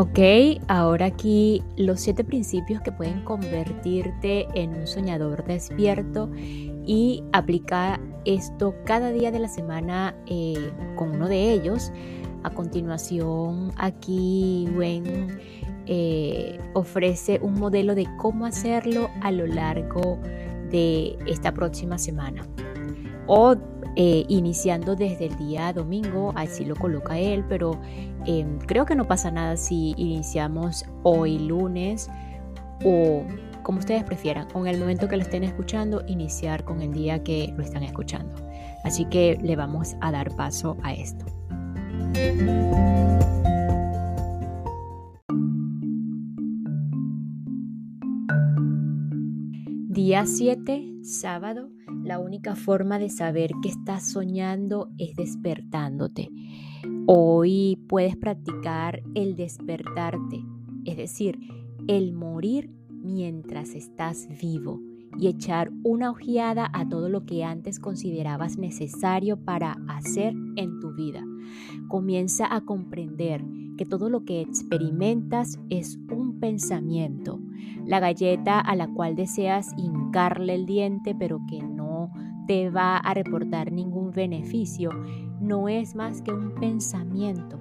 [0.00, 0.18] Ok,
[0.66, 6.30] ahora aquí los siete principios que pueden convertirte en un soñador despierto
[6.86, 11.92] y aplicar esto cada día de la semana eh, con uno de ellos.
[12.44, 15.38] A continuación, aquí Gwen
[15.84, 20.18] eh, ofrece un modelo de cómo hacerlo a lo largo
[20.70, 22.46] de esta próxima semana.
[23.26, 23.54] O
[23.96, 27.80] eh, iniciando desde el día domingo, así lo coloca él, pero
[28.24, 32.08] em, creo que no pasa nada si iniciamos hoy lunes
[32.84, 33.24] o
[33.62, 37.52] como ustedes prefieran, con el momento que lo estén escuchando, iniciar con el día que
[37.56, 38.34] lo están escuchando.
[38.84, 41.26] Así que le vamos a dar paso a esto.
[49.88, 51.68] Día 7, sábado
[52.02, 56.30] la única forma de saber que estás soñando es despertándote.
[57.06, 60.44] Hoy puedes practicar el despertarte,
[60.84, 61.38] es decir,
[61.88, 64.80] el morir mientras estás vivo
[65.18, 70.94] y echar una ojeada a todo lo que antes considerabas necesario para hacer en tu
[70.94, 71.24] vida.
[71.88, 73.44] Comienza a comprender
[73.76, 77.40] que todo lo que experimentas es un pensamiento,
[77.86, 81.79] la galleta a la cual deseas hincarle el diente pero que no
[82.50, 84.90] te va a reportar ningún beneficio,
[85.40, 87.60] no es más que un pensamiento.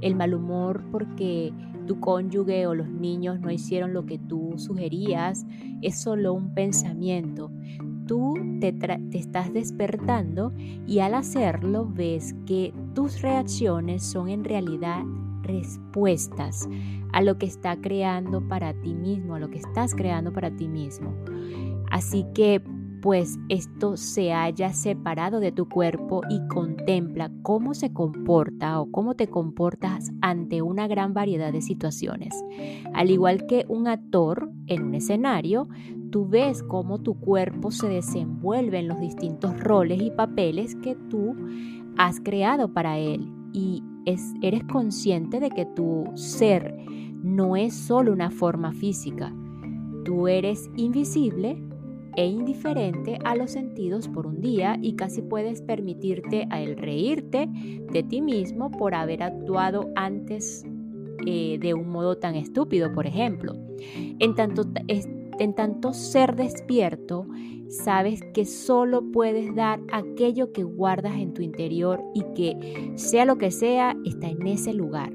[0.00, 1.52] El mal humor porque
[1.88, 5.44] tu cónyuge o los niños no hicieron lo que tú sugerías
[5.82, 7.50] es solo un pensamiento.
[8.06, 10.52] Tú te, te, estás despertando
[10.86, 15.02] y al hacerlo ves que tus reacciones son en realidad
[15.42, 16.68] respuestas
[17.12, 20.68] a lo que está creando para ti mismo, a lo que estás creando para ti
[20.68, 21.12] mismo.
[21.90, 22.62] Así que
[23.00, 29.14] pues esto se haya separado de tu cuerpo y contempla cómo se comporta o cómo
[29.14, 32.34] te comportas ante una gran variedad de situaciones.
[32.94, 35.68] Al igual que un actor en un escenario,
[36.10, 41.36] tú ves cómo tu cuerpo se desenvuelve en los distintos roles y papeles que tú
[41.96, 43.82] has creado para él y
[44.42, 46.74] eres consciente de que tu ser
[47.22, 49.32] no es solo una forma física.
[50.04, 51.67] Tú eres invisible
[52.18, 58.02] e indiferente a los sentidos por un día y casi puedes permitirte el reírte de
[58.02, 60.66] ti mismo por haber actuado antes
[61.26, 63.54] eh, de un modo tan estúpido, por ejemplo.
[64.18, 67.24] En tanto, en tanto ser despierto,
[67.68, 73.38] sabes que solo puedes dar aquello que guardas en tu interior y que sea lo
[73.38, 75.12] que sea, está en ese lugar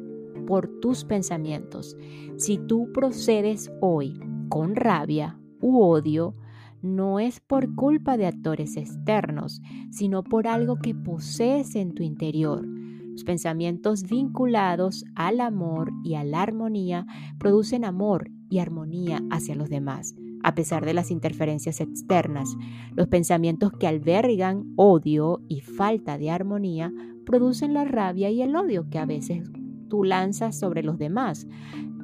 [0.48, 1.98] por tus pensamientos.
[2.38, 6.36] Si tú procedes hoy con rabia u odio,
[6.84, 12.68] no es por culpa de actores externos, sino por algo que posees en tu interior.
[13.14, 17.08] Los pensamientos vinculados al amor y a la armonía
[17.40, 22.54] producen amor y armonía hacia los demás, a pesar de las interferencias externas.
[22.96, 26.92] Los pensamientos que albergan odio y falta de armonía
[27.26, 29.50] producen la rabia y el odio que a veces
[29.90, 31.48] tú lanzas sobre los demás.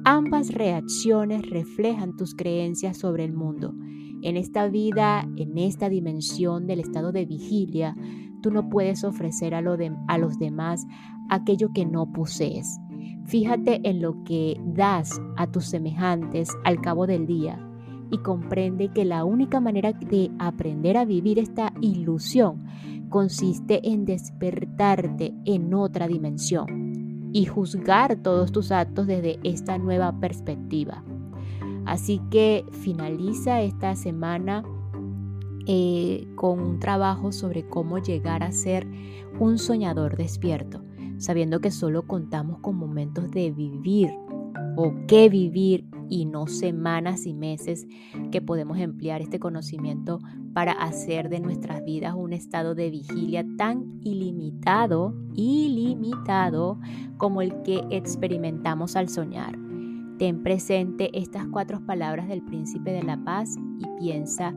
[0.04, 3.74] Ambas reacciones reflejan tus creencias sobre el mundo
[4.22, 7.96] en esta vida, en esta dimensión del estado de vigilia,
[8.42, 10.86] tú no puedes ofrecer a, los demás
[11.28, 12.78] aquello que no posees.
[13.26, 17.64] Fíjate en lo que das a tus semejantes al cabo del día
[18.10, 22.64] y comprende que la única manera de aprender a vivir esta ilusión
[23.08, 31.04] consiste en despertarte en otra dimensión y juzgar todos tus actos desde esta nueva perspectiva.
[31.86, 34.62] Así que finaliza esta semana
[35.66, 38.86] eh, con un trabajo sobre cómo llegar a ser
[39.38, 40.82] un soñador despierto,
[41.18, 44.10] sabiendo que solo contamos con momentos de vivir
[44.76, 47.86] o qué vivir y no semanas y meses
[48.32, 50.18] que podemos emplear este conocimiento
[50.52, 56.80] para hacer de nuestras vidas un estado de vigilia tan ilimitado, ilimitado
[57.16, 59.69] como el que experimentamos al soñar.
[60.20, 64.54] Ten presente estas cuatro palabras del príncipe de la paz y piensa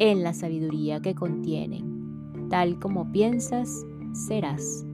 [0.00, 2.48] en la sabiduría que contienen.
[2.50, 3.86] Tal como piensas,
[4.26, 4.84] serás.